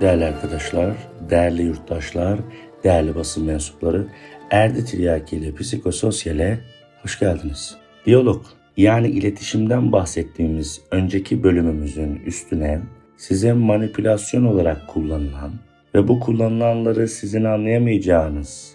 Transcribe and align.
Değerli 0.00 0.24
arkadaşlar, 0.24 0.96
değerli 1.30 1.62
yurttaşlar, 1.62 2.38
değerli 2.84 3.14
basın 3.14 3.44
mensupları, 3.44 4.06
Erdi 4.50 4.84
Tiryaki 4.84 5.36
ile 5.36 5.54
Psikososyal'e 5.54 6.58
hoş 7.02 7.18
geldiniz. 7.18 7.76
Diyalog, 8.06 8.42
yani 8.76 9.08
iletişimden 9.08 9.92
bahsettiğimiz 9.92 10.80
önceki 10.90 11.42
bölümümüzün 11.42 12.16
üstüne 12.26 12.80
size 13.16 13.52
manipülasyon 13.52 14.44
olarak 14.44 14.88
kullanılan 14.88 15.52
ve 15.94 16.08
bu 16.08 16.20
kullanılanları 16.20 17.08
sizin 17.08 17.44
anlayamayacağınız 17.44 18.72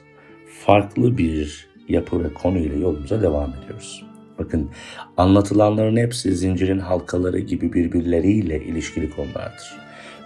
farklı 0.65 1.17
bir 1.17 1.67
yapı 1.89 2.23
ve 2.23 2.33
konu 2.33 2.57
ile 2.57 2.77
yolumuza 2.77 3.21
devam 3.21 3.53
ediyoruz. 3.63 4.03
Bakın 4.39 4.69
anlatılanların 5.17 5.97
hepsi 5.97 6.35
zincirin 6.35 6.79
halkaları 6.79 7.39
gibi 7.39 7.73
birbirleriyle 7.73 8.63
ilişkili 8.63 9.09
konulardır. 9.09 9.82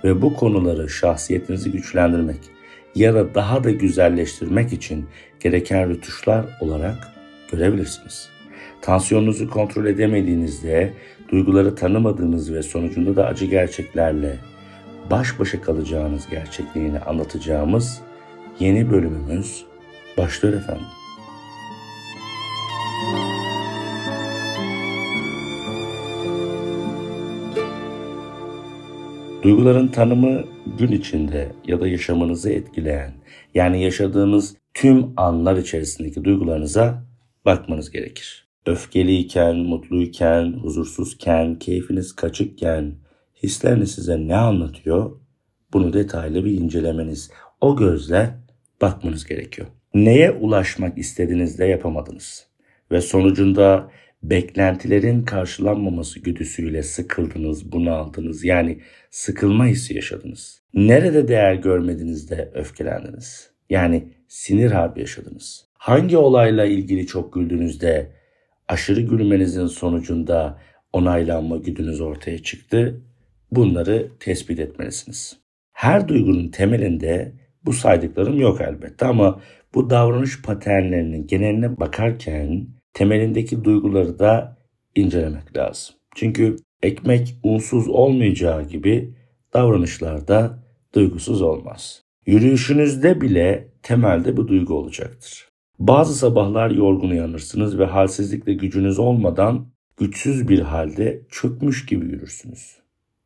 Ve 0.08 0.22
bu 0.22 0.34
konuları 0.34 0.90
şahsiyetinizi 0.90 1.72
güçlendirmek 1.72 2.40
ya 2.96 3.14
da 3.14 3.36
daha 3.36 3.64
da 3.64 3.72
güzelleştirmek 3.72 4.74
için 4.74 5.06
gereken 5.40 5.90
rütuşlar 5.90 6.46
olarak 6.62 7.08
görebilirsiniz. 7.52 8.30
Tansiyonunuzu 8.82 9.50
kontrol 9.50 9.86
edemediğinizde, 9.86 10.94
duyguları 11.32 11.76
tanımadığınız 11.76 12.54
ve 12.54 12.64
sonucunda 12.64 13.16
da 13.16 13.26
acı 13.26 13.46
gerçeklerle 13.46 14.38
baş 15.12 15.40
başa 15.40 15.62
kalacağınız 15.62 16.30
gerçekliğini 16.30 17.00
anlatacağımız 17.00 18.02
yeni 18.60 18.92
bölümümüz 18.92 19.66
başlıyor 20.18 20.58
efendim. 20.58 20.97
Duyguların 29.48 29.88
tanımı 29.88 30.44
gün 30.80 30.92
içinde 30.92 31.52
ya 31.68 31.82
da 31.82 31.88
yaşamınızı 31.88 32.50
etkileyen, 32.50 33.14
yani 33.54 33.84
yaşadığınız 33.84 34.56
tüm 34.74 35.14
anlar 35.18 35.58
içerisindeki 35.58 36.24
duygularınıza 36.24 37.04
bakmanız 37.46 37.92
gerekir. 37.92 38.48
Öfkeliyken, 38.66 39.56
mutluyken, 39.56 40.54
huzursuzken, 40.54 41.60
keyfiniz 41.60 42.16
kaçıkken, 42.16 42.96
hisleriniz 43.44 43.92
size 43.92 44.28
ne 44.28 44.36
anlatıyor? 44.36 45.12
Bunu 45.74 45.94
detaylı 45.94 46.46
bir 46.46 46.52
incelemeniz, 46.52 47.32
o 47.62 47.76
gözle 47.76 48.30
bakmanız 48.82 49.26
gerekiyor. 49.26 49.68
Neye 49.94 50.32
ulaşmak 50.32 50.98
istediğinizde 50.98 51.66
yapamadınız 51.66 52.48
ve 52.92 53.02
sonucunda 53.02 53.92
beklentilerin 54.30 55.24
karşılanmaması 55.24 56.20
güdüsüyle 56.20 56.84
sıkıldınız, 56.84 57.72
bunaldınız. 57.72 58.44
Yani 58.44 58.80
sıkılma 59.10 59.66
hissi 59.66 59.96
yaşadınız. 59.96 60.62
Nerede 60.74 61.28
değer 61.28 61.54
görmediniz 61.54 62.30
de 62.30 62.52
öfkelendiniz? 62.54 63.50
Yani 63.70 64.04
sinir 64.28 64.72
harbi 64.72 65.00
yaşadınız. 65.00 65.68
Hangi 65.74 66.18
olayla 66.18 66.66
ilgili 66.66 67.08
çok 67.08 67.34
güldüğünüzde 67.34 68.12
aşırı 68.68 69.02
gülmenizin 69.02 69.68
sonucunda 69.68 70.60
onaylanma 70.94 71.58
güdünüz 71.58 72.02
ortaya 72.02 72.38
çıktı? 72.44 73.02
Bunları 73.52 74.12
tespit 74.20 74.60
etmelisiniz. 74.60 75.38
Her 75.74 76.08
duygunun 76.08 76.50
temelinde 76.50 77.34
bu 77.66 77.74
saydıklarım 77.74 78.40
yok 78.40 78.62
elbette 78.62 79.06
ama 79.06 79.42
bu 79.74 79.90
davranış 79.90 80.42
paternlerinin 80.42 81.28
geneline 81.28 81.80
bakarken 81.80 82.68
temelindeki 82.98 83.64
duyguları 83.64 84.20
da 84.20 84.58
incelemek 84.96 85.58
lazım. 85.58 85.96
Çünkü 86.16 86.56
ekmek 86.84 87.36
unsuz 87.44 87.88
olmayacağı 87.88 88.68
gibi 88.68 89.14
davranışlarda 89.54 90.64
duygusuz 90.96 91.42
olmaz. 91.42 92.04
Yürüyüşünüzde 92.26 93.22
bile 93.22 93.68
temelde 93.84 94.38
bu 94.38 94.48
duygu 94.48 94.74
olacaktır. 94.74 95.48
Bazı 95.80 96.16
sabahlar 96.16 96.72
yorgun 96.72 97.10
uyanırsınız 97.10 97.80
ve 97.80 97.86
halsizlikle 97.86 98.54
gücünüz 98.54 99.00
olmadan 99.00 99.68
güçsüz 99.98 100.48
bir 100.48 100.60
halde 100.60 101.22
çökmüş 101.30 101.86
gibi 101.86 102.06
yürürsünüz. 102.06 102.78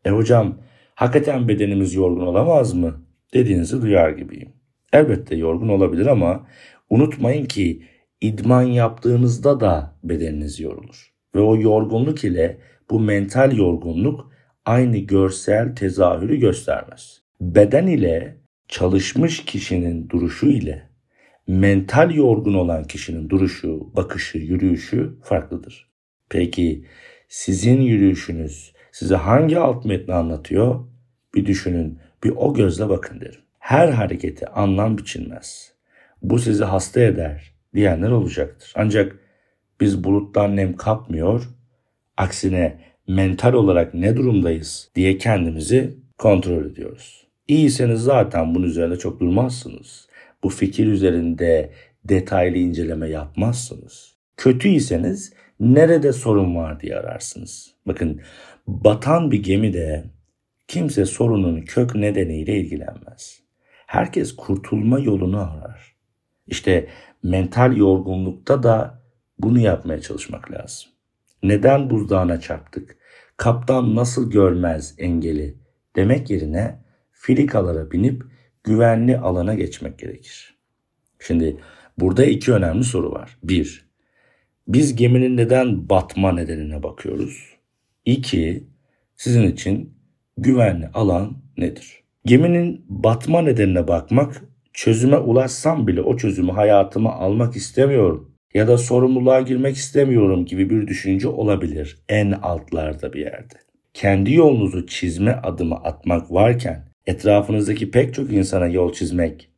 E 0.06 0.10
hocam 0.10 0.58
hakikaten 0.96 1.48
bedenimiz 1.48 1.94
yorgun 1.94 2.26
olamaz 2.28 2.74
mı? 2.74 3.02
dediğinizi 3.34 3.82
duyar 3.82 4.10
gibiyim. 4.10 4.50
Elbette 4.94 5.36
yorgun 5.36 5.70
olabilir 5.70 6.06
ama 6.06 6.48
unutmayın 6.90 7.46
ki 7.46 7.82
idman 8.22 8.64
yaptığınızda 8.64 9.60
da 9.60 9.96
bedeniniz 10.04 10.60
yorulur. 10.60 11.14
Ve 11.36 11.40
o 11.40 11.58
yorgunluk 11.58 12.24
ile 12.24 12.58
bu 12.90 13.00
mental 13.00 13.58
yorgunluk 13.58 14.32
aynı 14.66 14.98
görsel 14.98 15.76
tezahürü 15.76 16.40
göstermez. 16.40 17.22
Beden 17.42 17.88
ile 17.88 18.38
çalışmış 18.68 19.46
kişinin 19.46 20.10
duruşu 20.10 20.48
ile 20.48 20.90
mental 21.48 22.16
yorgun 22.16 22.54
olan 22.54 22.84
kişinin 22.84 23.30
duruşu, 23.30 23.96
bakışı, 23.96 24.38
yürüyüşü 24.38 25.16
farklıdır. 25.24 25.90
Peki 26.30 26.86
sizin 27.28 27.82
yürüyüşünüz 27.82 28.74
size 28.92 29.16
hangi 29.16 29.60
alt 29.60 29.86
metni 29.86 30.14
anlatıyor? 30.14 30.86
Bir 31.36 31.46
düşünün, 31.46 32.00
bir 32.24 32.34
o 32.36 32.54
gözle 32.54 32.90
bakın 32.90 33.22
derim. 33.22 33.42
Her 33.60 33.90
hareketi 33.90 34.48
anlam 34.48 34.98
biçilmez. 34.98 35.74
Bu 36.22 36.40
sizi 36.40 36.64
hasta 36.64 37.02
eder, 37.02 37.51
diyenler 37.76 38.12
olacaktır. 38.12 38.74
Ancak 38.76 39.20
biz 39.82 40.04
buluttan 40.04 40.56
nem 40.56 40.76
kapmıyor, 40.76 41.50
aksine 42.18 42.80
mental 43.08 43.54
olarak 43.54 43.94
ne 43.94 44.16
durumdayız 44.16 44.92
diye 44.96 45.18
kendimizi 45.18 45.98
kontrol 46.18 46.66
ediyoruz. 46.66 47.28
İyiyseniz 47.48 48.02
zaten 48.02 48.56
bunun 48.56 48.68
üzerine 48.68 48.96
çok 48.96 49.20
durmazsınız. 49.20 50.08
Bu 50.44 50.50
fikir 50.50 50.88
üzerinde 50.88 51.72
detaylı 52.04 52.58
inceleme 52.58 53.10
yapmazsınız. 53.10 54.16
Kötüyseniz 54.38 55.34
nerede 55.60 56.14
sorun 56.14 56.56
var 56.56 56.80
diye 56.80 56.96
ararsınız. 56.96 57.74
Bakın 57.88 58.22
batan 58.68 59.32
bir 59.32 59.44
gemide 59.44 60.04
kimse 60.68 61.06
sorunun 61.06 61.62
kök 61.62 61.96
nedeniyle 61.96 62.58
ilgilenmez. 62.60 63.42
Herkes 63.88 64.36
kurtulma 64.36 65.00
yolunu 65.00 65.40
arar. 65.40 65.96
İşte 66.48 66.88
mental 67.24 67.78
yorgunlukta 67.78 68.64
da 68.64 69.02
bunu 69.40 69.60
yapmaya 69.60 70.02
çalışmak 70.02 70.52
lazım. 70.52 70.90
Neden 71.44 71.90
buzdağına 71.90 72.40
çarptık? 72.40 72.98
Kaptan 73.38 73.96
nasıl 73.96 74.32
görmez 74.32 74.96
engeli 74.98 75.58
demek 75.96 76.30
yerine 76.30 76.80
filikalara 77.12 77.92
binip 77.92 78.24
güvenli 78.64 79.18
alana 79.18 79.54
geçmek 79.54 80.00
gerekir. 80.00 80.58
Şimdi 81.20 81.58
burada 81.98 82.26
iki 82.26 82.54
önemli 82.54 82.84
soru 82.84 83.12
var. 83.12 83.38
Bir, 83.44 83.90
biz 84.68 84.96
geminin 84.96 85.38
neden 85.38 85.90
batma 85.90 86.32
nedenine 86.32 86.84
bakıyoruz? 86.84 87.58
İki, 88.06 88.64
sizin 89.16 89.44
için 89.44 89.94
güvenli 90.38 90.88
alan 90.94 91.38
nedir? 91.58 92.04
Geminin 92.26 92.86
batma 92.90 93.42
nedenine 93.42 93.88
bakmak 93.88 94.42
çözüme 94.74 95.18
ulaşsam 95.18 95.88
bile 95.88 96.02
o 96.02 96.18
çözümü 96.18 96.52
hayatıma 96.52 97.14
almak 97.14 97.56
istemiyorum 97.56 98.32
ya 98.54 98.68
da 98.68 98.78
sorumluluğa 98.78 99.42
girmek 99.42 99.76
istemiyorum 99.76 100.46
gibi 100.46 100.70
bir 100.70 100.88
düşünce 100.88 101.28
olabilir 101.28 102.00
en 102.10 102.32
altlarda 102.32 103.14
bir 103.14 103.20
yerde. 103.20 103.54
Kendi 103.94 104.34
yolunuzu 104.34 104.88
çizme 104.88 105.32
adımı 105.44 105.76
atmak 105.76 106.32
varken 106.32 106.86
etrafınızdaki 107.06 107.92
pek 107.92 108.14
çok 108.14 108.34
insana 108.34 108.68
yol 108.68 108.94
çizmek 108.94 109.50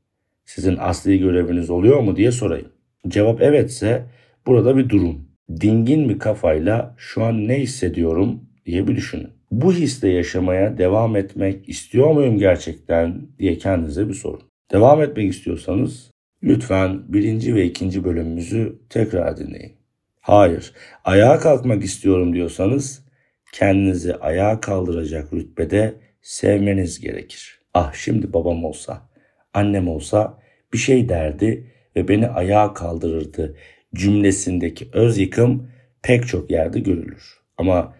sizin 0.45 0.77
asli 0.79 1.19
göreviniz 1.19 1.69
oluyor 1.69 1.99
mu 1.99 2.15
diye 2.15 2.31
sorayım. 2.31 2.67
Cevap 3.07 3.41
evetse 3.41 4.05
burada 4.45 4.77
bir 4.77 4.89
durum. 4.89 5.27
Dingin 5.61 6.09
bir 6.09 6.19
kafayla 6.19 6.95
şu 6.97 7.23
an 7.23 7.47
ne 7.47 7.59
hissediyorum 7.59 8.41
diye 8.65 8.87
bir 8.87 8.95
düşünün. 8.95 9.29
Bu 9.51 9.73
hisle 9.73 10.09
yaşamaya 10.09 10.77
devam 10.77 11.15
etmek 11.15 11.69
istiyor 11.69 12.11
muyum 12.11 12.37
gerçekten 12.37 13.21
diye 13.39 13.57
kendinize 13.57 14.09
bir 14.09 14.13
sorun. 14.13 14.52
Devam 14.73 15.01
etmek 15.01 15.33
istiyorsanız 15.33 16.11
lütfen 16.43 17.13
birinci 17.13 17.55
ve 17.55 17.65
ikinci 17.65 18.03
bölümümüzü 18.03 18.79
tekrar 18.89 19.37
dinleyin. 19.37 19.73
Hayır, 20.21 20.73
ayağa 21.05 21.39
kalkmak 21.39 21.83
istiyorum 21.83 22.33
diyorsanız 22.33 23.05
kendinizi 23.53 24.15
ayağa 24.15 24.59
kaldıracak 24.59 25.33
rütbede 25.33 25.93
sevmeniz 26.21 26.99
gerekir. 26.99 27.59
Ah 27.73 27.93
şimdi 27.93 28.33
babam 28.33 28.65
olsa, 28.65 29.09
annem 29.53 29.87
olsa 29.87 30.39
bir 30.73 30.77
şey 30.77 31.09
derdi 31.09 31.71
ve 31.95 32.07
beni 32.07 32.27
ayağa 32.27 32.73
kaldırırdı 32.73 33.55
cümlesindeki 33.95 34.89
öz 34.93 35.17
yıkım 35.17 35.67
pek 36.01 36.27
çok 36.27 36.51
yerde 36.51 36.79
görülür. 36.79 37.39
Ama 37.57 37.95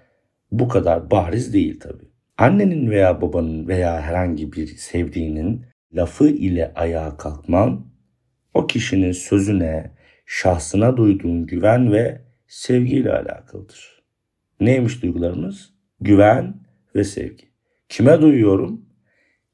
bu 0.51 0.67
kadar 0.67 1.11
bariz 1.11 1.53
değil 1.53 1.79
tabii. 1.79 2.09
Annenin 2.37 2.91
veya 2.91 3.21
babanın 3.21 3.67
veya 3.67 4.01
herhangi 4.01 4.53
bir 4.53 4.67
sevdiğinin 4.67 5.72
lafı 5.93 6.27
ile 6.27 6.73
ayağa 6.75 7.17
kalkman, 7.17 7.87
o 8.53 8.67
kişinin 8.67 9.11
sözüne, 9.11 9.91
şahsına 10.25 10.97
duyduğun 10.97 11.45
güven 11.45 11.91
ve 11.91 12.21
sevgiyle 12.47 13.11
alakalıdır. 13.11 14.03
Neymiş 14.59 15.01
duygularımız? 15.01 15.73
Güven 16.01 16.55
ve 16.95 17.03
sevgi. 17.03 17.45
Kime 17.89 18.21
duyuyorum? 18.21 18.83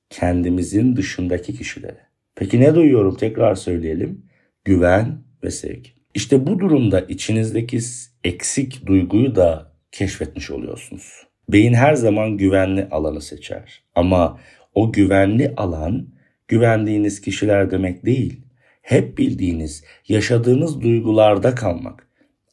kendimizin 0.10 0.96
dışındaki 0.96 1.54
kişilere. 1.58 2.00
Peki 2.36 2.60
ne 2.60 2.76
duyuyorum 2.76 3.18
tekrar 3.18 3.56
söyleyelim. 3.56 4.26
Güven 4.66 5.24
ve 5.44 5.52
sevgi. 5.52 5.90
İşte 6.14 6.48
bu 6.48 6.60
durumda 6.60 7.02
içinizdeki 7.02 7.80
eksik 8.24 8.86
duyguyu 8.86 9.36
da 9.36 9.74
keşfetmiş 9.92 10.52
oluyorsunuz. 10.52 11.28
Beyin 11.50 11.74
her 11.74 11.94
zaman 11.94 12.38
güvenli 12.38 12.88
alanı 12.92 13.22
seçer. 13.22 13.84
Ama 13.96 14.40
o 14.76 14.92
güvenli 14.92 15.54
alan 15.58 16.08
güvendiğiniz 16.50 17.22
kişiler 17.22 17.72
demek 17.72 18.06
değil. 18.06 18.42
Hep 18.82 19.18
bildiğiniz, 19.18 19.84
yaşadığınız 20.08 20.82
duygularda 20.82 21.56
kalmak. 21.56 22.08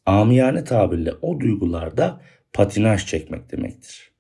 Amiyane 0.07 0.65
tabirle 0.65 1.13
o 1.23 1.41
duygularda 1.41 2.21
patinaj 2.53 3.07
çekmek 3.07 3.53
demektir. 3.53 4.11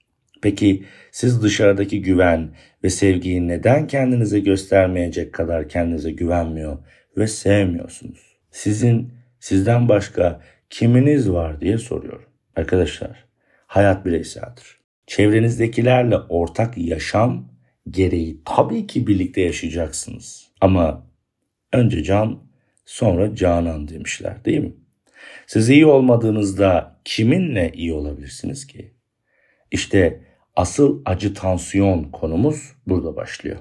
Peki 0.42 0.84
siz 1.12 1.42
dışarıdaki 1.42 2.02
güven 2.02 2.50
ve 2.84 2.90
sevgiyi 2.90 3.48
neden 3.48 3.86
kendinize 3.86 4.40
göstermeyecek 4.40 5.32
kadar 5.32 5.68
kendinize 5.68 6.10
güvenmiyor 6.10 6.78
ve 7.16 7.26
sevmiyorsunuz? 7.26 8.36
Sizin 8.50 9.12
sizden 9.40 9.88
başka 9.88 10.40
kiminiz 10.70 11.30
var 11.30 11.60
diye 11.60 11.78
soruyorum. 11.78 12.28
Arkadaşlar, 12.56 13.24
hayat 13.66 14.06
bireyseldir. 14.06 14.80
Çevrenizdekilerle 15.06 16.16
ortak 16.16 16.78
yaşam 16.78 17.55
gereği 17.90 18.40
tabii 18.44 18.86
ki 18.86 19.06
birlikte 19.06 19.40
yaşayacaksınız. 19.40 20.48
Ama 20.60 21.06
önce 21.72 22.02
can, 22.02 22.38
sonra 22.84 23.34
canan 23.34 23.88
demişler 23.88 24.44
değil 24.44 24.60
mi? 24.60 24.72
Siz 25.46 25.70
iyi 25.70 25.86
olmadığınızda 25.86 27.00
kiminle 27.04 27.72
iyi 27.74 27.92
olabilirsiniz 27.92 28.66
ki? 28.66 28.94
İşte 29.70 30.20
asıl 30.56 31.02
acı 31.04 31.34
tansiyon 31.34 32.04
konumuz 32.04 32.72
burada 32.86 33.16
başlıyor. 33.16 33.56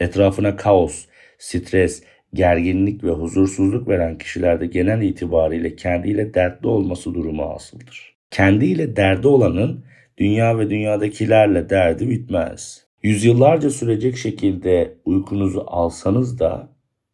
Etrafına 0.00 0.56
kaos, 0.56 1.04
stres, 1.38 2.02
gerginlik 2.34 3.04
ve 3.04 3.10
huzursuzluk 3.10 3.88
veren 3.88 4.18
kişilerde 4.18 4.66
genel 4.66 5.02
itibariyle 5.02 5.76
kendiyle 5.76 6.34
dertli 6.34 6.68
olması 6.68 7.14
durumu 7.14 7.42
asıldır. 7.42 8.14
Kendiyle 8.30 8.96
derdi 8.96 9.28
olanın 9.28 9.84
dünya 10.18 10.58
ve 10.58 10.70
dünyadakilerle 10.70 11.70
derdi 11.70 12.10
bitmez. 12.10 12.83
Yüzyıllarca 13.04 13.70
sürecek 13.70 14.16
şekilde 14.16 14.94
uykunuzu 15.04 15.64
alsanız 15.66 16.38
da 16.38 16.68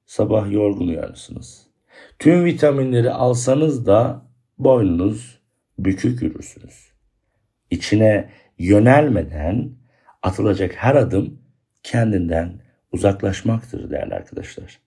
sabah 0.06 0.50
yorgun 0.52 0.88
uyanırsınız. 0.88 1.66
Tüm 2.18 2.44
vitaminleri 2.44 3.10
alsanız 3.10 3.86
da 3.86 4.26
boynunuz 4.58 5.40
bükük 5.78 6.22
yürürsünüz. 6.22 6.92
İçine 7.70 8.30
yönelmeden 8.58 9.70
atılacak 10.22 10.74
her 10.76 10.94
adım 10.94 11.38
kendinden 11.82 12.60
uzaklaşmaktır 12.92 13.90
değerli 13.90 14.14
arkadaşlar. 14.14 14.80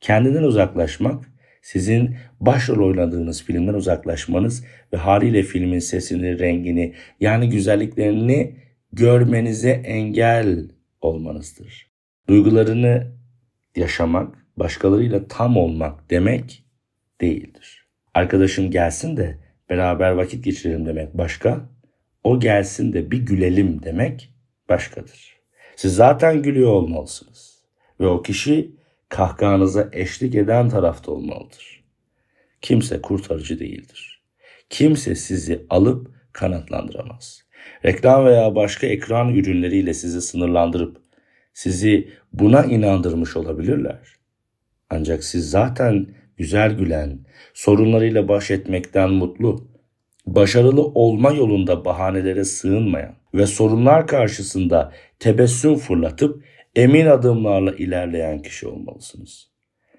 Kendinden 0.00 0.42
uzaklaşmak 0.42 1.24
sizin 1.62 2.16
başrol 2.40 2.88
oynadığınız 2.88 3.44
filmden 3.44 3.74
uzaklaşmanız 3.74 4.64
ve 4.92 4.96
haliyle 4.96 5.42
filmin 5.42 5.78
sesini, 5.78 6.38
rengini 6.38 6.94
yani 7.20 7.48
güzelliklerini 7.48 8.64
görmenize 8.96 9.70
engel 9.70 10.68
olmanızdır. 11.00 11.90
Duygularını 12.28 13.12
yaşamak, 13.76 14.46
başkalarıyla 14.56 15.28
tam 15.28 15.56
olmak 15.56 16.10
demek 16.10 16.64
değildir. 17.20 17.86
Arkadaşım 18.14 18.70
gelsin 18.70 19.16
de 19.16 19.38
beraber 19.70 20.10
vakit 20.10 20.44
geçirelim 20.44 20.86
demek 20.86 21.18
başka, 21.18 21.68
o 22.24 22.40
gelsin 22.40 22.92
de 22.92 23.10
bir 23.10 23.18
gülelim 23.18 23.82
demek 23.82 24.34
başkadır. 24.68 25.36
Siz 25.76 25.94
zaten 25.94 26.42
gülüyor 26.42 26.70
olmalısınız 26.70 27.64
ve 28.00 28.06
o 28.06 28.22
kişi 28.22 28.70
kahkahanıza 29.08 29.88
eşlik 29.92 30.34
eden 30.34 30.68
tarafta 30.68 31.12
olmalıdır. 31.12 31.84
Kimse 32.60 33.02
kurtarıcı 33.02 33.58
değildir. 33.58 34.22
Kimse 34.70 35.14
sizi 35.14 35.66
alıp 35.70 36.10
kanatlandıramaz. 36.32 37.44
Reklam 37.84 38.26
veya 38.26 38.54
başka 38.54 38.86
ekran 38.86 39.34
ürünleriyle 39.34 39.94
sizi 39.94 40.22
sınırlandırıp 40.22 40.96
sizi 41.54 42.08
buna 42.32 42.64
inandırmış 42.64 43.36
olabilirler. 43.36 43.98
Ancak 44.90 45.24
siz 45.24 45.50
zaten 45.50 46.06
güzel 46.36 46.72
gülen, 46.72 47.18
sorunlarıyla 47.54 48.28
baş 48.28 48.50
etmekten 48.50 49.10
mutlu, 49.10 49.68
başarılı 50.26 50.82
olma 50.84 51.32
yolunda 51.32 51.84
bahanelere 51.84 52.44
sığınmayan 52.44 53.14
ve 53.34 53.46
sorunlar 53.46 54.06
karşısında 54.06 54.92
tebessüm 55.18 55.76
fırlatıp 55.76 56.44
emin 56.76 57.06
adımlarla 57.06 57.72
ilerleyen 57.72 58.42
kişi 58.42 58.68
olmalısınız. 58.68 59.50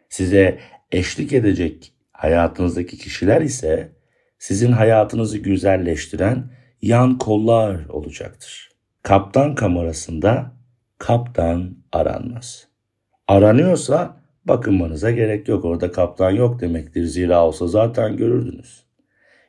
Size 0.09 0.59
eşlik 0.91 1.33
edecek 1.33 1.93
hayatınızdaki 2.11 2.97
kişiler 2.97 3.41
ise 3.41 3.91
sizin 4.39 4.71
hayatınızı 4.71 5.37
güzelleştiren 5.37 6.51
yan 6.81 7.17
kollar 7.17 7.85
olacaktır. 7.89 8.71
Kaptan 9.03 9.55
kamerasında 9.55 10.51
kaptan 10.97 11.77
aranmaz. 11.91 12.67
Aranıyorsa 13.27 14.21
bakınmanıza 14.45 15.11
gerek 15.11 15.47
yok. 15.47 15.65
Orada 15.65 15.91
kaptan 15.91 16.31
yok 16.31 16.59
demektir. 16.59 17.03
Zira 17.03 17.45
olsa 17.45 17.67
zaten 17.67 18.17
görürdünüz. 18.17 18.85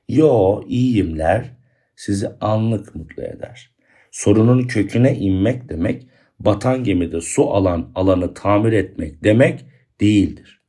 Yo 0.09 0.63
iyiyimler 0.67 1.51
sizi 1.97 2.29
anlık 2.41 2.95
mutlu 2.95 3.23
eder. 3.23 3.71
Sorunun 4.11 4.63
köküne 4.63 5.15
inmek 5.17 5.69
demek 5.69 6.07
batan 6.41 6.85
gemide 6.85 7.21
su 7.21 7.51
alan 7.51 7.91
alanı 7.95 8.35
tamir 8.35 8.73
etmek 8.73 9.25
demek 9.25 9.65
değildir. 10.01 10.61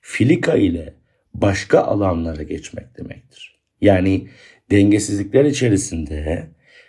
Filika 0.00 0.54
ile 0.54 0.94
başka 1.34 1.80
alanlara 1.80 2.42
geçmek 2.42 2.98
demektir. 2.98 3.60
Yani 3.80 4.28
dengesizlikler 4.72 5.44
içerisinde 5.44 6.48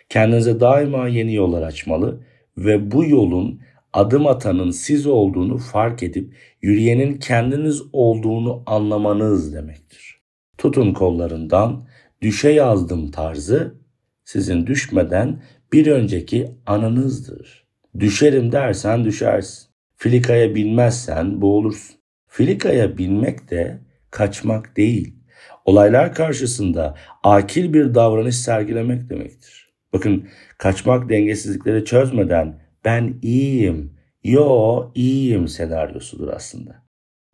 kendinize 0.09 0.59
daima 0.59 1.07
yeni 1.07 1.33
yollar 1.33 1.61
açmalı 1.61 2.23
ve 2.57 2.91
bu 2.91 3.05
yolun 3.05 3.61
adım 3.93 4.27
atanın 4.27 4.71
siz 4.71 5.07
olduğunu 5.07 5.57
fark 5.57 6.03
edip 6.03 6.35
yürüyenin 6.61 7.17
kendiniz 7.17 7.81
olduğunu 7.93 8.63
anlamanız 8.65 9.53
demektir. 9.53 10.21
Tutun 10.57 10.93
kollarından 10.93 11.87
düşe 12.21 12.49
yazdım 12.49 13.11
tarzı 13.11 13.75
sizin 14.25 14.67
düşmeden 14.67 15.41
bir 15.73 15.87
önceki 15.87 16.51
anınızdır. 16.65 17.67
Düşerim 17.99 18.51
dersen 18.51 19.05
düşersin. 19.05 19.69
Filikaya 19.95 20.55
binmezsen 20.55 21.41
boğulursun. 21.41 21.95
Filikaya 22.27 22.97
binmek 22.97 23.51
de 23.51 23.79
kaçmak 24.11 24.77
değil. 24.77 25.22
Olaylar 25.65 26.13
karşısında 26.13 26.95
akil 27.23 27.73
bir 27.73 27.95
davranış 27.95 28.35
sergilemek 28.35 29.09
demektir. 29.09 29.69
Bakın 29.93 30.27
kaçmak 30.57 31.09
dengesizlikleri 31.09 31.85
çözmeden 31.85 32.59
ben 32.85 33.19
iyiyim, 33.21 33.93
yo 34.23 34.91
iyiyim 34.95 35.47
senaryosudur 35.47 36.27
aslında. 36.27 36.83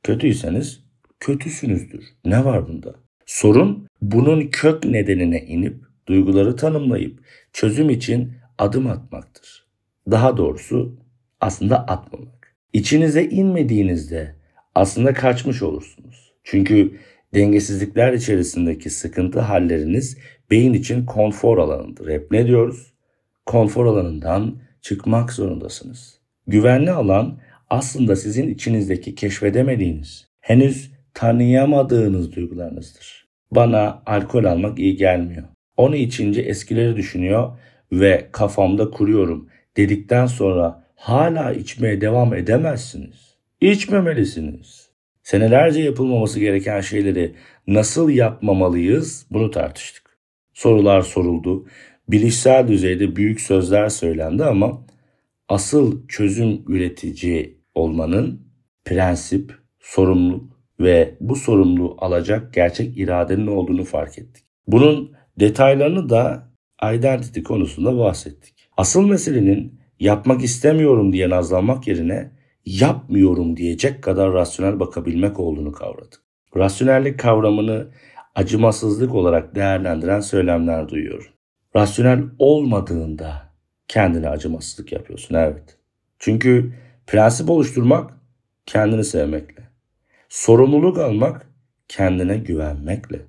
Kötüyseniz 0.03 0.83
kötüsünüzdür. 1.19 2.03
Ne 2.25 2.45
var 2.45 2.67
bunda? 2.67 2.95
Sorun 3.25 3.88
bunun 4.01 4.48
kök 4.48 4.86
nedenine 4.86 5.41
inip 5.41 5.75
duyguları 6.07 6.55
tanımlayıp 6.55 7.19
çözüm 7.53 7.89
için 7.89 8.33
adım 8.57 8.88
atmaktır. 8.88 9.67
Daha 10.12 10.38
doğrusu 10.38 10.95
aslında 11.41 11.77
atmamak. 11.88 12.55
İçinize 12.74 13.24
inmediğinizde 13.24 14.36
aslında 14.75 15.13
kaçmış 15.13 15.62
olursunuz. 15.62 16.33
Çünkü 16.43 17.00
dengesizlikler 17.33 18.13
içerisindeki 18.13 18.89
sıkıntı 18.89 19.39
halleriniz 19.39 20.17
beyin 20.51 20.74
için 20.74 21.05
konfor 21.05 21.57
alanıdır. 21.57 22.09
Hep 22.09 22.31
ne 22.31 22.48
diyoruz? 22.48 22.93
Konfor 23.45 23.86
alanından 23.86 24.55
çıkmak 24.81 25.33
zorundasınız. 25.33 26.19
Güvenli 26.48 26.91
alan 26.91 27.39
aslında 27.69 28.15
sizin 28.15 28.48
içinizdeki 28.48 29.15
keşfedemediğiniz, 29.15 30.27
henüz 30.39 30.91
tanıyamadığınız 31.13 32.36
duygularınızdır. 32.36 33.27
Bana 33.51 34.03
alkol 34.05 34.43
almak 34.43 34.79
iyi 34.79 34.95
gelmiyor. 34.95 35.48
Onu 35.77 35.95
içince 35.95 36.41
eskileri 36.41 36.95
düşünüyor 36.95 37.57
ve 37.91 38.29
kafamda 38.31 38.89
kuruyorum 38.89 39.50
dedikten 39.77 40.25
sonra 40.25 40.83
hala 40.95 41.53
içmeye 41.53 42.01
devam 42.01 42.33
edemezsiniz. 42.33 43.36
İçmemelisiniz. 43.62 44.88
Senelerce 45.29 45.81
yapılmaması 45.81 46.39
gereken 46.39 46.81
şeyleri 46.81 47.36
nasıl 47.67 48.09
yapmamalıyız 48.09 49.25
bunu 49.31 49.51
tartıştık. 49.51 50.17
Sorular 50.53 51.01
soruldu. 51.01 51.65
Bilişsel 52.07 52.67
düzeyde 52.67 53.15
büyük 53.15 53.41
sözler 53.41 53.89
söylendi 53.89 54.43
ama 54.43 54.86
asıl 55.50 56.07
çözüm 56.07 56.63
üretici 56.67 57.57
olmanın 57.75 58.41
prensip, 58.86 59.53
sorumluluk 59.79 60.59
ve 60.79 61.15
bu 61.19 61.36
sorumluluğu 61.36 61.98
alacak 62.00 62.53
gerçek 62.53 62.98
iradenin 62.98 63.48
olduğunu 63.48 63.83
fark 63.83 64.19
ettik. 64.19 64.45
Bunun 64.67 65.12
detaylarını 65.39 66.09
da 66.09 66.51
identity 66.93 67.41
konusunda 67.41 67.98
bahsettik. 67.98 68.53
Asıl 68.77 69.07
meselenin 69.07 69.79
yapmak 70.00 70.43
istemiyorum 70.43 71.13
diye 71.13 71.29
nazlanmak 71.29 71.88
yerine 71.88 72.38
yapmıyorum 72.70 73.58
diyecek 73.58 74.04
kadar 74.04 74.34
rasyonel 74.34 74.80
bakabilmek 74.80 75.40
olduğunu 75.40 75.72
kavradık. 75.72 76.22
Rasyonellik 76.56 77.20
kavramını 77.20 77.88
acımasızlık 78.36 79.16
olarak 79.16 79.56
değerlendiren 79.56 80.20
söylemler 80.20 80.90
duyuyorum. 80.90 81.32
Rasyonel 81.76 82.24
olmadığında 82.40 83.54
kendine 83.88 84.30
acımasızlık 84.30 84.92
yapıyorsun 84.92 85.36
evet. 85.36 85.78
Çünkü 86.20 86.74
prensip 87.08 87.50
oluşturmak 87.50 88.14
kendini 88.66 89.04
sevmekle. 89.04 89.64
Sorumluluk 90.30 90.98
almak 90.98 91.48
kendine 91.88 92.38
güvenmekle. 92.38 93.22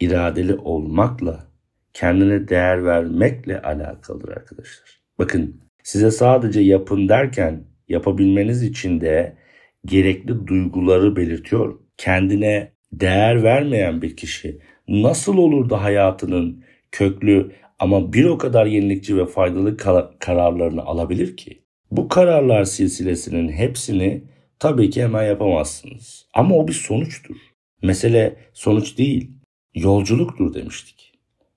iradeli 0.00 0.54
olmakla, 0.54 1.46
kendine 1.92 2.48
değer 2.48 2.84
vermekle 2.84 3.62
alakalıdır 3.62 4.28
arkadaşlar. 4.28 5.00
Bakın 5.18 5.60
size 5.82 6.10
sadece 6.10 6.60
yapın 6.60 7.08
derken 7.08 7.71
yapabilmeniz 7.88 8.62
için 8.62 9.00
de 9.00 9.36
gerekli 9.84 10.46
duyguları 10.46 11.16
belirtiyorum. 11.16 11.82
Kendine 11.96 12.72
değer 12.92 13.42
vermeyen 13.42 14.02
bir 14.02 14.16
kişi 14.16 14.58
nasıl 14.88 15.36
olur 15.36 15.70
da 15.70 15.82
hayatının 15.82 16.64
köklü 16.92 17.52
ama 17.78 18.12
bir 18.12 18.24
o 18.24 18.38
kadar 18.38 18.66
yenilikçi 18.66 19.16
ve 19.16 19.26
faydalı 19.26 19.76
kararlarını 20.18 20.82
alabilir 20.82 21.36
ki? 21.36 21.62
Bu 21.90 22.08
kararlar 22.08 22.64
silsilesinin 22.64 23.48
hepsini 23.48 24.24
tabii 24.58 24.90
ki 24.90 25.02
hemen 25.02 25.24
yapamazsınız. 25.24 26.26
Ama 26.34 26.56
o 26.56 26.68
bir 26.68 26.72
sonuçtur. 26.72 27.36
Mesele 27.82 28.36
sonuç 28.52 28.98
değil, 28.98 29.30
yolculuktur 29.74 30.54
demiştik. 30.54 31.12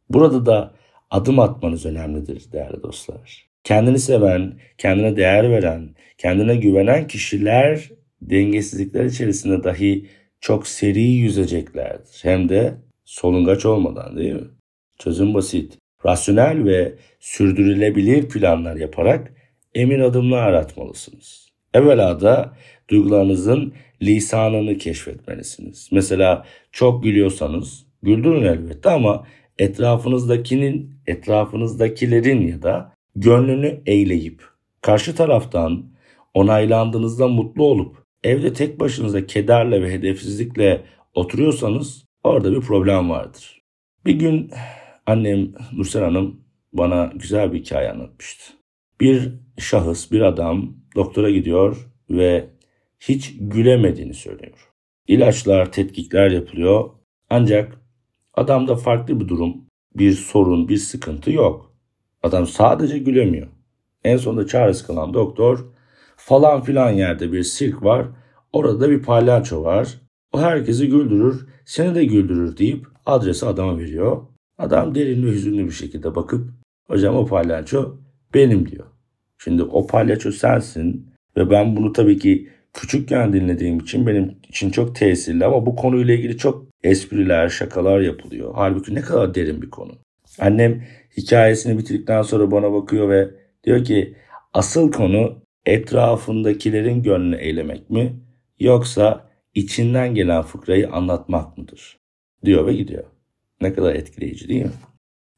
Burada 0.09 0.45
da 0.45 0.73
adım 1.09 1.39
atmanız 1.39 1.85
önemlidir 1.85 2.51
değerli 2.51 2.83
dostlar. 2.83 3.44
Kendini 3.65 3.99
seven, 3.99 4.53
kendine 4.77 5.17
değer 5.17 5.51
veren, 5.51 5.89
kendine 6.17 6.55
güvenen 6.55 7.07
kişiler 7.07 7.89
dengesizlikler 8.21 9.05
içerisinde 9.05 9.63
dahi 9.63 10.05
çok 10.41 10.67
seri 10.67 11.01
yüzeceklerdir. 11.01 12.19
Hem 12.21 12.49
de 12.49 12.73
solungaç 13.05 13.65
olmadan 13.65 14.17
değil 14.17 14.33
mi? 14.33 14.47
Çözüm 14.99 15.33
basit. 15.33 15.77
Rasyonel 16.05 16.65
ve 16.65 16.93
sürdürülebilir 17.19 18.29
planlar 18.29 18.75
yaparak 18.75 19.33
emin 19.75 19.99
adımlar 19.99 20.53
atmalısınız. 20.53 21.49
Evvela 21.73 22.21
da 22.21 22.53
duygularınızın 22.89 23.73
lisanını 24.01 24.77
keşfetmelisiniz. 24.77 25.89
Mesela 25.91 26.45
çok 26.71 27.03
gülüyorsanız 27.03 27.85
güldürün 28.03 28.43
elbette 28.43 28.89
ama 28.89 29.27
etrafınızdakinin, 29.57 30.95
etrafınızdakilerin 31.07 32.47
ya 32.47 32.61
da 32.61 32.94
gönlünü 33.15 33.81
eğleyip 33.85 34.43
karşı 34.81 35.15
taraftan 35.15 35.85
onaylandığınızda 36.33 37.27
mutlu 37.27 37.63
olup 37.63 38.03
evde 38.23 38.53
tek 38.53 38.79
başınıza 38.79 39.25
kederle 39.25 39.81
ve 39.81 39.91
hedefsizlikle 39.91 40.81
oturuyorsanız 41.13 42.05
orada 42.23 42.51
bir 42.51 42.61
problem 42.61 43.09
vardır. 43.09 43.61
Bir 44.05 44.13
gün 44.13 44.51
annem 45.05 45.51
Nursel 45.73 46.03
Hanım 46.03 46.41
bana 46.73 47.11
güzel 47.15 47.53
bir 47.53 47.59
hikaye 47.59 47.91
anlatmıştı. 47.91 48.53
Bir 49.01 49.33
şahıs, 49.57 50.11
bir 50.11 50.21
adam 50.21 50.75
doktora 50.95 51.29
gidiyor 51.29 51.87
ve 52.09 52.49
hiç 52.99 53.33
gülemediğini 53.39 54.13
söylüyor. 54.13 54.69
İlaçlar, 55.07 55.71
tetkikler 55.71 56.31
yapılıyor. 56.31 56.89
Ancak 57.29 57.81
adamda 58.33 58.75
farklı 58.75 59.19
bir 59.19 59.27
durum, 59.27 59.65
bir 59.95 60.11
sorun, 60.11 60.69
bir 60.69 60.77
sıkıntı 60.77 61.31
yok. 61.31 61.74
Adam 62.25 62.47
sadece 62.47 62.97
gülemiyor. 62.97 63.47
En 64.03 64.17
sonunda 64.17 64.47
çaresiz 64.47 64.87
kalan 64.87 65.13
doktor 65.13 65.65
falan 66.17 66.61
filan 66.61 66.89
yerde 66.89 67.31
bir 67.31 67.43
sirk 67.43 67.83
var. 67.83 68.05
Orada 68.53 68.89
bir 68.89 69.03
palyaço 69.03 69.63
var. 69.63 70.01
O 70.33 70.41
herkesi 70.41 70.89
güldürür, 70.89 71.47
seni 71.65 71.95
de 71.95 72.05
güldürür 72.05 72.57
deyip 72.57 72.85
adresi 73.05 73.45
adama 73.45 73.77
veriyor. 73.77 74.21
Adam 74.57 74.95
derin 74.95 75.25
ve 75.25 75.31
hüzünlü 75.31 75.65
bir 75.65 75.71
şekilde 75.71 76.15
bakıp 76.15 76.49
hocam 76.87 77.15
o 77.15 77.25
palyaço 77.25 77.97
benim 78.33 78.69
diyor. 78.69 78.85
Şimdi 79.43 79.63
o 79.63 79.87
palyaço 79.87 80.31
sensin 80.31 81.09
ve 81.37 81.49
ben 81.49 81.75
bunu 81.75 81.93
tabii 81.93 82.17
ki 82.17 82.49
küçükken 82.73 83.33
dinlediğim 83.33 83.79
için 83.79 84.07
benim 84.07 84.37
için 84.49 84.69
çok 84.69 84.95
tesirli 84.95 85.45
ama 85.45 85.65
bu 85.65 85.75
konuyla 85.75 86.13
ilgili 86.13 86.37
çok 86.37 86.65
espriler, 86.83 87.49
şakalar 87.49 87.99
yapılıyor. 87.99 88.51
Halbuki 88.55 88.95
ne 88.95 89.01
kadar 89.01 89.35
derin 89.35 89.61
bir 89.61 89.69
konu. 89.69 90.04
Annem 90.39 90.83
hikayesini 91.17 91.77
bitirdikten 91.77 92.21
sonra 92.21 92.51
bana 92.51 92.73
bakıyor 92.73 93.09
ve 93.09 93.29
diyor 93.63 93.83
ki 93.83 94.15
asıl 94.53 94.91
konu 94.91 95.41
etrafındakilerin 95.65 97.03
gönlünü 97.03 97.35
eylemek 97.35 97.89
mi 97.89 98.19
yoksa 98.59 99.29
içinden 99.53 100.15
gelen 100.15 100.41
fıkrayı 100.41 100.91
anlatmak 100.91 101.57
mıdır? 101.57 101.99
Diyor 102.45 102.67
ve 102.67 102.73
gidiyor. 102.73 103.03
Ne 103.61 103.73
kadar 103.73 103.95
etkileyici 103.95 104.49
değil 104.49 104.63
mi? 104.63 104.71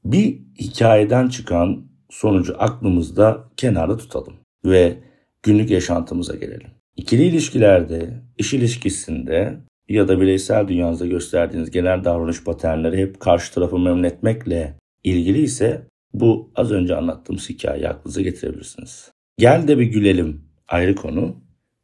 Bir 0.05 0.39
hikayeden 0.59 1.27
çıkan 1.27 1.87
sonucu 2.09 2.55
aklımızda 2.59 3.49
kenarda 3.57 3.97
tutalım 3.97 4.33
ve 4.65 4.97
günlük 5.43 5.71
yaşantımıza 5.71 6.35
gelelim. 6.35 6.67
İkili 6.95 7.23
ilişkilerde, 7.23 8.09
iş 8.37 8.53
ilişkisinde 8.53 9.57
ya 9.89 10.07
da 10.07 10.21
bireysel 10.21 10.67
dünyanızda 10.67 11.05
gösterdiğiniz 11.05 11.71
genel 11.71 12.03
davranış 12.03 12.43
paternleri 12.43 12.97
hep 12.97 13.19
karşı 13.19 13.53
tarafı 13.53 13.79
memnun 13.79 14.03
etmekle 14.03 14.73
ilgili 15.03 15.41
ise 15.41 15.87
bu 16.13 16.51
az 16.55 16.71
önce 16.71 16.95
anlattığımız 16.95 17.49
hikayeyi 17.49 17.89
aklınıza 17.89 18.21
getirebilirsiniz. 18.21 19.11
Gel 19.37 19.67
de 19.67 19.79
bir 19.79 19.85
gülelim 19.85 20.45
ayrı 20.67 20.95
konu, 20.95 21.35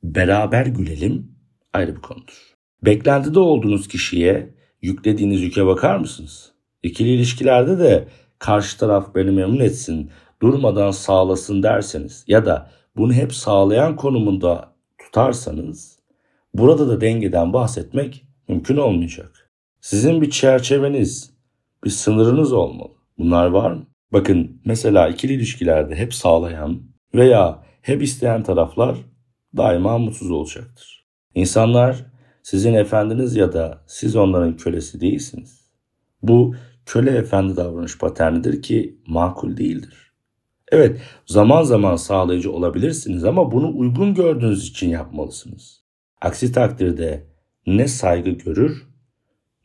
beraber 0.03 0.65
gülelim 0.65 1.31
ayrı 1.73 1.95
bir 1.95 2.01
konudur. 2.01 2.53
Beklentide 2.85 3.39
olduğunuz 3.39 3.87
kişiye 3.87 4.53
yüklediğiniz 4.81 5.41
yüke 5.41 5.65
bakar 5.65 5.97
mısınız? 5.97 6.51
İkili 6.83 7.09
ilişkilerde 7.09 7.79
de 7.79 8.07
karşı 8.39 8.77
taraf 8.77 9.15
beni 9.15 9.31
memnun 9.31 9.59
etsin, 9.59 10.11
durmadan 10.41 10.91
sağlasın 10.91 11.63
derseniz 11.63 12.23
ya 12.27 12.45
da 12.45 12.71
bunu 12.95 13.13
hep 13.13 13.33
sağlayan 13.33 13.95
konumunda 13.95 14.73
tutarsanız 14.97 15.99
burada 16.53 16.87
da 16.87 17.01
dengeden 17.01 17.53
bahsetmek 17.53 18.25
mümkün 18.47 18.77
olmayacak. 18.77 19.49
Sizin 19.81 20.21
bir 20.21 20.29
çerçeveniz, 20.29 21.33
bir 21.83 21.89
sınırınız 21.89 22.53
olmalı. 22.53 22.91
Bunlar 23.17 23.45
var 23.45 23.71
mı? 23.71 23.85
Bakın 24.13 24.61
mesela 24.65 25.09
ikili 25.09 25.33
ilişkilerde 25.33 25.95
hep 25.95 26.13
sağlayan 26.13 26.81
veya 27.15 27.63
hep 27.81 28.03
isteyen 28.03 28.43
taraflar 28.43 28.97
daima 29.57 29.97
mutsuz 29.97 30.31
olacaktır. 30.31 31.05
İnsanlar 31.35 32.05
sizin 32.43 32.73
efendiniz 32.73 33.35
ya 33.35 33.53
da 33.53 33.83
siz 33.87 34.15
onların 34.15 34.57
kölesi 34.57 35.01
değilsiniz. 35.01 35.71
Bu 36.23 36.55
köle 36.85 37.11
efendi 37.11 37.55
davranış 37.55 37.97
paternidir 37.97 38.61
ki 38.61 38.97
makul 39.07 39.57
değildir. 39.57 40.11
Evet 40.71 41.01
zaman 41.25 41.63
zaman 41.63 41.95
sağlayıcı 41.95 42.51
olabilirsiniz 42.51 43.23
ama 43.23 43.51
bunu 43.51 43.77
uygun 43.77 44.13
gördüğünüz 44.13 44.67
için 44.67 44.89
yapmalısınız. 44.89 45.83
Aksi 46.21 46.51
takdirde 46.51 47.27
ne 47.67 47.87
saygı 47.87 48.29
görür 48.29 48.87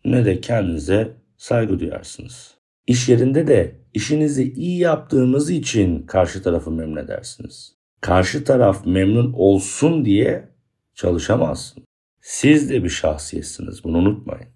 ne 0.05 0.25
de 0.25 0.41
kendinize 0.41 1.17
saygı 1.37 1.81
duyarsınız. 1.81 2.58
İş 2.89 3.09
yerinde 3.09 3.47
de 3.47 3.77
işinizi 3.95 4.53
iyi 4.53 4.79
yaptığınız 4.79 5.51
için 5.51 6.03
karşı 6.03 6.43
tarafı 6.43 6.71
memnun 6.71 6.97
edersiniz. 6.97 7.75
Karşı 8.01 8.45
taraf 8.45 8.87
memnun 8.87 9.33
olsun 9.33 10.05
diye 10.05 10.49
çalışamazsın. 10.95 11.85
Siz 12.21 12.71
de 12.71 12.85
bir 12.85 12.89
şahsiyetsiniz 12.89 13.85
bunu 13.85 13.99
unutmayın. 13.99 14.49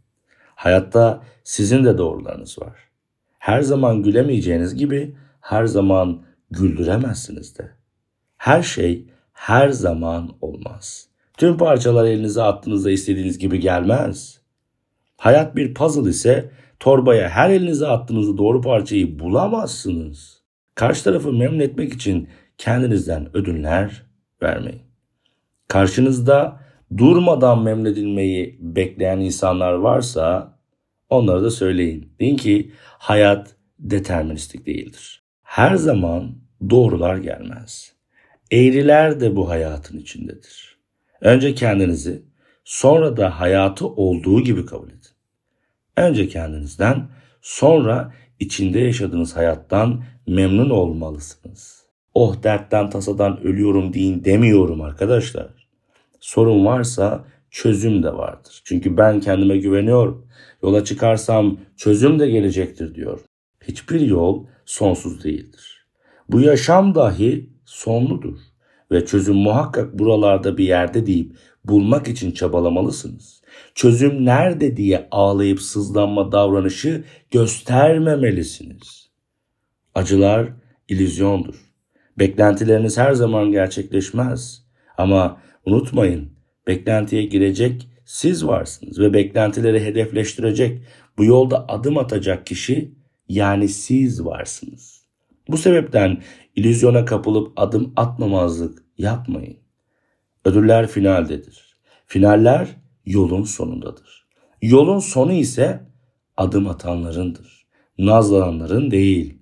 Hayatta 0.54 1.22
sizin 1.44 1.84
de 1.84 1.98
doğrularınız 1.98 2.58
var. 2.58 2.78
Her 3.38 3.60
zaman 3.62 4.02
gülemeyeceğiniz 4.02 4.74
gibi 4.74 5.16
her 5.40 5.64
zaman 5.64 6.22
güldüremezsiniz 6.50 7.58
de. 7.58 7.70
Her 8.36 8.62
şey 8.62 9.06
her 9.32 9.68
zaman 9.68 10.36
olmaz. 10.40 11.08
Tüm 11.36 11.56
parçalar 11.56 12.04
elinize 12.04 12.42
attığınızda 12.42 12.90
istediğiniz 12.90 13.38
gibi 13.38 13.60
gelmez. 13.60 14.40
Hayat 15.16 15.56
bir 15.56 15.74
puzzle 15.74 16.10
ise 16.10 16.50
torbaya 16.82 17.28
her 17.28 17.50
elinize 17.50 17.86
attığınızda 17.86 18.38
doğru 18.38 18.60
parçayı 18.60 19.18
bulamazsınız. 19.18 20.42
Karşı 20.74 21.04
tarafı 21.04 21.32
memnun 21.32 21.58
etmek 21.58 21.92
için 21.92 22.28
kendinizden 22.58 23.36
ödünler 23.36 24.06
vermeyin. 24.42 24.82
Karşınızda 25.68 26.60
durmadan 26.98 27.62
memnun 27.62 27.84
edilmeyi 27.84 28.58
bekleyen 28.60 29.18
insanlar 29.18 29.72
varsa 29.72 30.58
onlara 31.10 31.42
da 31.42 31.50
söyleyin. 31.50 32.12
Deyin 32.20 32.36
ki 32.36 32.72
hayat 32.98 33.56
deterministik 33.78 34.66
değildir. 34.66 35.22
Her 35.42 35.76
zaman 35.76 36.34
doğrular 36.70 37.16
gelmez. 37.16 37.92
Eğriler 38.50 39.20
de 39.20 39.36
bu 39.36 39.48
hayatın 39.48 39.98
içindedir. 39.98 40.78
Önce 41.20 41.54
kendinizi, 41.54 42.22
sonra 42.64 43.16
da 43.16 43.40
hayatı 43.40 43.86
olduğu 43.86 44.40
gibi 44.40 44.66
kabul 44.66 44.88
edin. 44.88 45.11
Önce 45.96 46.28
kendinizden, 46.28 47.08
sonra 47.42 48.12
içinde 48.40 48.78
yaşadığınız 48.78 49.36
hayattan 49.36 50.04
memnun 50.26 50.70
olmalısınız. 50.70 51.82
oh 52.14 52.42
dertten 52.42 52.90
tasadan 52.90 53.42
ölüyorum 53.42 53.92
deyin 53.92 54.24
demiyorum 54.24 54.80
arkadaşlar. 54.80 55.48
Sorun 56.20 56.66
varsa 56.66 57.24
çözüm 57.50 58.02
de 58.02 58.14
vardır. 58.14 58.62
Çünkü 58.64 58.96
ben 58.96 59.20
kendime 59.20 59.56
güveniyorum. 59.56 60.26
Yola 60.62 60.84
çıkarsam 60.84 61.58
çözüm 61.76 62.18
de 62.18 62.30
gelecektir 62.30 62.94
diyor. 62.94 63.20
Hiçbir 63.64 64.00
yol 64.00 64.46
sonsuz 64.66 65.24
değildir. 65.24 65.86
Bu 66.28 66.40
yaşam 66.40 66.94
dahi 66.94 67.50
sonludur 67.64 68.38
ve 68.90 69.06
çözüm 69.06 69.36
muhakkak 69.36 69.98
buralarda 69.98 70.58
bir 70.58 70.64
yerde 70.64 71.06
deyip 71.06 71.36
bulmak 71.64 72.08
için 72.08 72.30
çabalamalısınız. 72.30 73.41
Çözüm 73.74 74.24
nerede 74.24 74.76
diye 74.76 75.08
ağlayıp 75.10 75.62
sızlanma 75.62 76.32
davranışı 76.32 77.04
göstermemelisiniz. 77.30 79.10
Acılar 79.94 80.48
ilüzyondur. 80.88 81.54
Beklentileriniz 82.18 82.98
her 82.98 83.12
zaman 83.12 83.52
gerçekleşmez. 83.52 84.66
Ama 84.98 85.40
unutmayın, 85.66 86.32
beklentiye 86.66 87.24
girecek 87.24 87.88
siz 88.04 88.46
varsınız 88.46 89.00
ve 89.00 89.12
beklentileri 89.12 89.84
hedefleştirecek, 89.84 90.82
bu 91.18 91.24
yolda 91.24 91.68
adım 91.68 91.98
atacak 91.98 92.46
kişi 92.46 92.94
yani 93.28 93.68
siz 93.68 94.24
varsınız. 94.24 95.02
Bu 95.48 95.56
sebepten 95.56 96.22
ilüzyona 96.56 97.04
kapılıp 97.04 97.52
adım 97.56 97.92
atmamazlık 97.96 98.84
yapmayın. 98.98 99.56
Ödüller 100.44 100.86
finaldedir. 100.86 101.76
Finaller 102.06 102.68
yolun 103.06 103.44
sonundadır. 103.44 104.26
Yolun 104.62 104.98
sonu 104.98 105.32
ise 105.32 105.80
adım 106.36 106.68
atanlarındır. 106.68 107.66
Nazlananların 107.98 108.90
değil. 108.90 109.38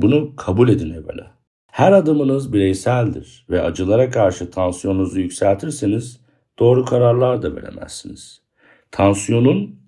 Bunu 0.00 0.36
kabul 0.36 0.68
edin 0.68 0.90
evvela. 0.90 1.38
Her 1.66 1.92
adımınız 1.92 2.52
bireyseldir 2.52 3.46
ve 3.50 3.62
acılara 3.62 4.10
karşı 4.10 4.50
tansiyonunuzu 4.50 5.20
yükseltirseniz 5.20 6.20
doğru 6.58 6.84
kararlar 6.84 7.42
da 7.42 7.56
veremezsiniz. 7.56 8.42
Tansiyonun 8.90 9.80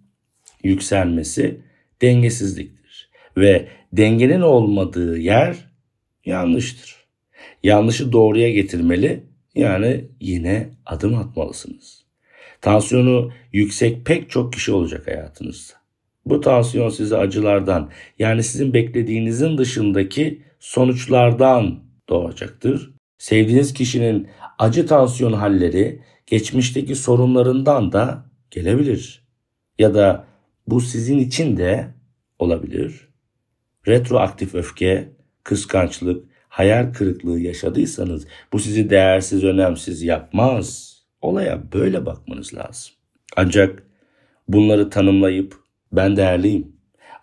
yükselmesi 0.62 1.60
dengesizliktir 2.02 3.10
ve 3.36 3.68
dengenin 3.92 4.40
olmadığı 4.40 5.18
yer 5.18 5.56
yanlıştır. 6.24 6.96
Yanlışı 7.62 8.12
doğruya 8.12 8.50
getirmeli 8.50 9.24
yani 9.54 10.04
yine 10.20 10.70
adım 10.86 11.14
atmalısınız. 11.14 11.99
Tansiyonu 12.60 13.30
yüksek 13.52 14.06
pek 14.06 14.30
çok 14.30 14.52
kişi 14.52 14.72
olacak 14.72 15.06
hayatınızda. 15.06 15.74
Bu 16.26 16.40
tansiyon 16.40 16.88
sizi 16.88 17.16
acılardan 17.16 17.90
yani 18.18 18.42
sizin 18.42 18.74
beklediğinizin 18.74 19.58
dışındaki 19.58 20.42
sonuçlardan 20.58 21.80
doğacaktır. 22.08 22.90
Sevdiğiniz 23.18 23.72
kişinin 23.72 24.28
acı 24.58 24.86
tansiyon 24.86 25.32
halleri 25.32 26.02
geçmişteki 26.26 26.94
sorunlarından 26.94 27.92
da 27.92 28.24
gelebilir. 28.50 29.24
Ya 29.78 29.94
da 29.94 30.24
bu 30.66 30.80
sizin 30.80 31.18
için 31.18 31.56
de 31.56 31.94
olabilir. 32.38 33.08
Retroaktif 33.88 34.54
öfke, 34.54 35.12
kıskançlık, 35.44 36.24
hayal 36.48 36.92
kırıklığı 36.92 37.40
yaşadıysanız 37.40 38.26
bu 38.52 38.58
sizi 38.58 38.90
değersiz, 38.90 39.44
önemsiz 39.44 40.02
yapmaz. 40.02 40.89
Olaya 41.22 41.72
böyle 41.72 42.06
bakmanız 42.06 42.54
lazım. 42.54 42.94
Ancak 43.36 43.82
bunları 44.48 44.90
tanımlayıp 44.90 45.54
ben 45.92 46.16
değerliyim. 46.16 46.76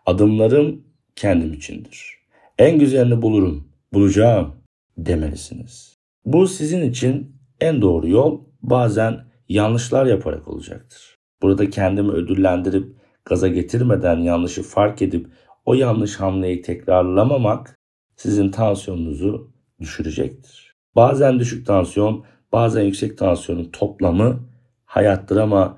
Adımlarım 0.06 0.84
kendim 1.16 1.54
içindir. 1.54 2.18
En 2.58 2.80
güzelini 2.80 3.22
bulurum, 3.22 3.68
bulacağım 3.94 4.56
demelisiniz. 4.98 5.98
Bu 6.26 6.48
sizin 6.48 6.90
için 6.90 7.36
en 7.62 7.82
doğru 7.82 8.08
yol 8.08 8.42
bazen 8.62 9.26
yanlışlar 9.50 10.06
yaparak 10.06 10.48
olacaktır. 10.48 11.18
Burada 11.42 11.70
kendimi 11.70 12.12
ödüllendirip 12.12 12.96
gaza 13.26 13.48
getirmeden 13.48 14.18
yanlışı 14.18 14.64
fark 14.64 15.02
edip 15.02 15.28
o 15.66 15.74
yanlış 15.74 16.16
hamleyi 16.16 16.62
tekrarlamamak 16.62 17.76
sizin 18.16 18.50
tansiyonunuzu 18.50 19.52
düşürecektir. 19.80 20.76
Bazen 20.96 21.40
düşük 21.40 21.66
tansiyon, 21.66 22.26
bazen 22.52 22.82
yüksek 22.82 23.18
tansiyonun 23.18 23.70
toplamı 23.74 24.40
hayattır 24.86 25.38
ama 25.38 25.78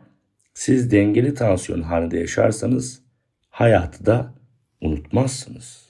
siz 0.53 0.91
dengeli 0.91 1.33
tansiyon 1.33 1.81
halinde 1.81 2.19
yaşarsanız 2.19 3.01
hayatı 3.49 4.05
da 4.05 4.33
unutmazsınız. 4.81 5.89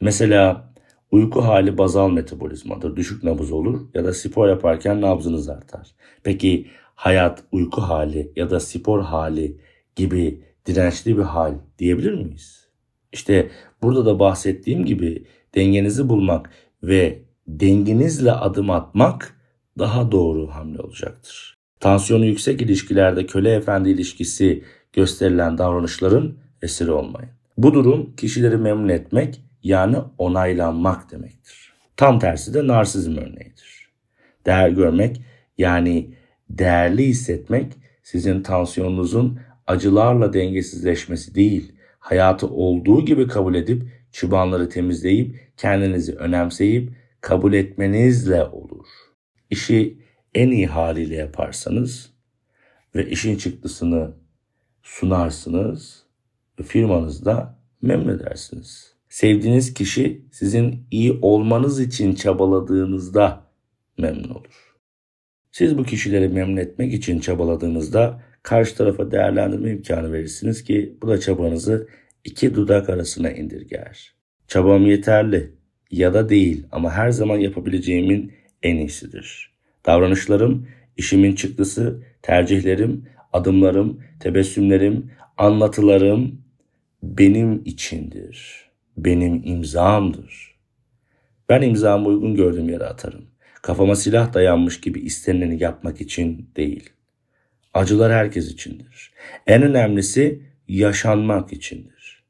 Mesela 0.00 0.72
uyku 1.10 1.44
hali 1.44 1.78
bazal 1.78 2.10
metabolizmadır. 2.10 2.96
Düşük 2.96 3.22
nabız 3.22 3.52
olur 3.52 3.80
ya 3.94 4.04
da 4.04 4.14
spor 4.14 4.48
yaparken 4.48 5.00
nabzınız 5.00 5.48
artar. 5.48 5.88
Peki 6.22 6.66
hayat 6.94 7.44
uyku 7.52 7.80
hali 7.80 8.32
ya 8.36 8.50
da 8.50 8.60
spor 8.60 9.02
hali 9.02 9.60
gibi 9.96 10.44
dirençli 10.66 11.18
bir 11.18 11.22
hal 11.22 11.54
diyebilir 11.78 12.14
miyiz? 12.14 12.68
İşte 13.12 13.50
burada 13.82 14.06
da 14.06 14.18
bahsettiğim 14.18 14.84
gibi 14.84 15.26
dengenizi 15.54 16.08
bulmak 16.08 16.50
ve 16.82 17.22
dengenizle 17.46 18.32
adım 18.32 18.70
atmak 18.70 19.41
daha 19.78 20.12
doğru 20.12 20.50
hamle 20.50 20.80
olacaktır. 20.80 21.54
Tansiyonu 21.80 22.24
yüksek 22.24 22.62
ilişkilerde 22.62 23.26
köle 23.26 23.54
efendi 23.54 23.90
ilişkisi 23.90 24.64
gösterilen 24.92 25.58
davranışların 25.58 26.38
esiri 26.62 26.90
olmayın. 26.90 27.30
Bu 27.58 27.74
durum 27.74 28.16
kişileri 28.16 28.56
memnun 28.56 28.88
etmek 28.88 29.40
yani 29.62 29.96
onaylanmak 30.18 31.10
demektir. 31.10 31.72
Tam 31.96 32.18
tersi 32.18 32.54
de 32.54 32.66
narsizm 32.66 33.16
örneğidir. 33.16 33.88
Değer 34.46 34.68
görmek 34.68 35.22
yani 35.58 36.14
değerli 36.50 37.06
hissetmek 37.06 37.72
sizin 38.02 38.42
tansiyonunuzun 38.42 39.38
acılarla 39.66 40.32
dengesizleşmesi 40.32 41.34
değil, 41.34 41.72
hayatı 41.98 42.46
olduğu 42.46 43.04
gibi 43.04 43.28
kabul 43.28 43.54
edip 43.54 43.82
çıbanları 44.12 44.68
temizleyip 44.68 45.52
kendinizi 45.56 46.14
önemseyip 46.14 46.92
kabul 47.20 47.52
etmenizle 47.52 48.44
olur. 48.44 48.86
İşi 49.52 49.98
en 50.34 50.50
iyi 50.50 50.66
haliyle 50.66 51.14
yaparsanız 51.14 52.12
ve 52.94 53.10
işin 53.10 53.36
çıktısını 53.36 54.14
sunarsınız 54.82 56.06
firmanızda 56.62 57.58
memnun 57.82 58.18
edersiniz. 58.18 58.94
Sevdiğiniz 59.08 59.74
kişi 59.74 60.22
sizin 60.32 60.86
iyi 60.90 61.18
olmanız 61.22 61.80
için 61.80 62.14
çabaladığınızda 62.14 63.44
memnun 63.98 64.28
olur. 64.28 64.74
Siz 65.50 65.78
bu 65.78 65.84
kişileri 65.84 66.28
memnun 66.28 66.56
etmek 66.56 66.94
için 66.94 67.20
çabaladığınızda 67.20 68.22
karşı 68.42 68.76
tarafa 68.76 69.10
değerlendirme 69.10 69.70
imkanı 69.70 70.12
verirsiniz 70.12 70.64
ki 70.64 70.98
bu 71.02 71.08
da 71.08 71.20
çabanızı 71.20 71.88
iki 72.24 72.54
dudak 72.54 72.90
arasına 72.90 73.30
indirger. 73.30 74.14
Çabam 74.48 74.86
yeterli 74.86 75.52
ya 75.90 76.14
da 76.14 76.28
değil 76.28 76.66
ama 76.70 76.92
her 76.92 77.10
zaman 77.10 77.36
yapabileceğimin 77.36 78.41
en 78.62 78.76
iyisidir. 78.76 79.52
Davranışlarım, 79.86 80.68
işimin 80.96 81.34
çıktısı, 81.34 82.02
tercihlerim, 82.22 83.04
adımlarım, 83.32 84.00
tebessümlerim, 84.20 85.10
anlatılarım 85.38 86.42
benim 87.02 87.62
içindir. 87.64 88.64
Benim 88.96 89.42
imzamdır. 89.44 90.54
Ben 91.48 91.62
imzamı 91.62 92.08
uygun 92.08 92.34
gördüğüm 92.34 92.68
yere 92.68 92.84
atarım. 92.84 93.24
Kafama 93.62 93.96
silah 93.96 94.34
dayanmış 94.34 94.80
gibi 94.80 95.00
istenileni 95.00 95.62
yapmak 95.62 96.00
için 96.00 96.50
değil. 96.56 96.90
Acılar 97.74 98.12
herkes 98.12 98.50
içindir. 98.50 99.12
En 99.46 99.62
önemlisi 99.62 100.42
yaşanmak 100.68 101.52
içindir. 101.52 102.22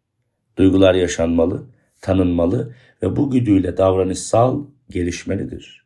Duygular 0.59 0.95
yaşanmalı, 0.95 1.66
tanınmalı 2.01 2.75
ve 3.03 3.16
bu 3.16 3.31
güdüyle 3.31 3.77
davranışsal 3.77 4.66
gelişmelidir. 4.90 5.82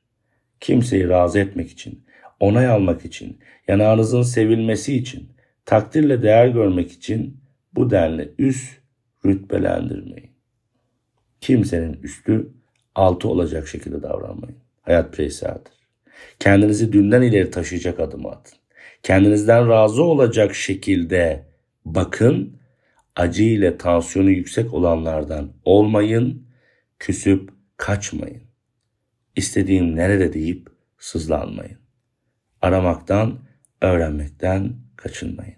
Kimseyi 0.61 1.09
razı 1.09 1.38
etmek 1.38 1.71
için, 1.71 2.05
onay 2.40 2.66
almak 2.66 3.05
için, 3.05 3.38
yanağınızın 3.69 4.23
sevilmesi 4.23 4.97
için, 4.97 5.29
takdirle 5.64 6.23
değer 6.23 6.49
görmek 6.49 6.92
için 6.92 7.40
bu 7.75 7.90
denli 7.90 8.33
üst 8.38 8.79
rütbelendirmeyin. 9.25 10.31
Kimsenin 11.40 11.92
üstü 12.03 12.49
altı 12.95 13.29
olacak 13.29 13.69
şekilde 13.69 14.03
davranmayın. 14.03 14.59
Hayat 14.83 15.12
bireyseldir. 15.12 15.73
Kendinizi 16.38 16.92
dünden 16.92 17.23
ileri 17.23 17.51
taşıyacak 17.51 18.01
adım 18.01 18.27
atın. 18.27 18.59
Kendinizden 19.03 19.69
razı 19.69 20.03
olacak 20.03 20.55
şekilde 20.55 21.47
bakın. 21.85 22.57
Acı 23.16 23.42
ile 23.42 23.79
tansiyonu 23.79 24.31
yüksek 24.31 24.75
olanlardan 24.75 25.53
olmayın. 25.64 26.47
Küsüp 26.99 27.51
kaçmayın. 27.77 28.46
İstediğim 29.37 29.96
nerede 29.96 30.33
deyip 30.33 30.68
sızlanmayın. 30.99 31.79
Aramaktan, 32.62 33.38
öğrenmekten 33.81 34.77
kaçınmayın. 34.96 35.57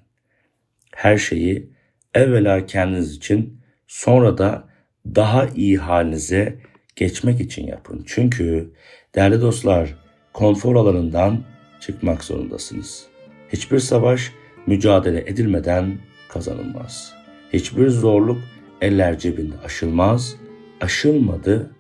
Her 0.95 1.19
şeyi 1.19 1.73
evvela 2.15 2.67
kendiniz 2.67 3.17
için 3.17 3.61
sonra 3.87 4.39
da 4.39 4.69
daha 5.07 5.47
iyi 5.47 5.79
halinize 5.79 6.59
geçmek 6.97 7.41
için 7.41 7.67
yapın. 7.67 8.05
Çünkü 8.07 8.73
değerli 9.15 9.41
dostlar 9.41 9.95
konfor 10.33 10.77
alanından 10.77 11.45
çıkmak 11.81 12.25
zorundasınız. 12.25 13.07
Hiçbir 13.49 13.79
savaş 13.79 14.33
mücadele 14.67 15.21
edilmeden 15.21 15.99
kazanılmaz. 16.29 17.15
Hiçbir 17.53 17.89
zorluk 17.89 18.39
eller 18.81 19.19
cebinde 19.19 19.55
aşılmaz, 19.65 20.37
aşılmadı, 20.81 21.77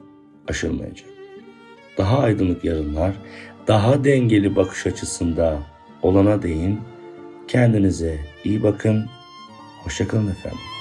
aşılmayacak. 0.48 1.07
Daha 1.98 2.18
aydınlık 2.18 2.64
yarınlar, 2.64 3.14
daha 3.66 4.04
dengeli 4.04 4.56
bakış 4.56 4.86
açısında 4.86 5.58
olana 6.02 6.42
değin. 6.42 6.80
Kendinize 7.48 8.18
iyi 8.44 8.62
bakın. 8.62 9.06
Hoşçakalın 9.84 10.30
efendim. 10.30 10.77